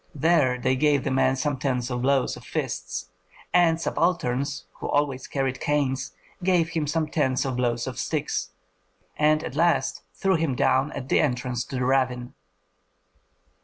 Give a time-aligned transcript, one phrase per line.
[0.15, 3.11] There they gave the man some tens of blows of fists,
[3.53, 8.49] and subalterns who always carried canes gave him some tens of blows of sticks,
[9.15, 12.33] and at last threw him down at the entrance to the ravine.